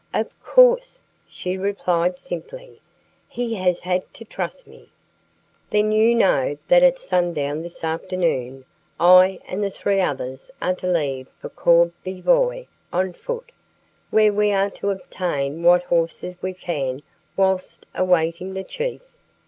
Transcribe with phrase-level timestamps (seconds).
[0.15, 2.81] "Of course," she replied simply.
[3.29, 4.89] "He has had to trust me."
[5.69, 8.65] "Then you know that at sundown this afternoon
[8.99, 13.51] I and the three others are to leave for Courbevoie on foot,
[14.09, 17.01] where we are to obtain what horses we can
[17.37, 19.01] whilst awaiting the chief."